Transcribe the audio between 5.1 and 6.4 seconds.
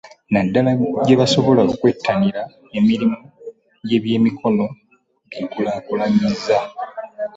beekulaakulanye.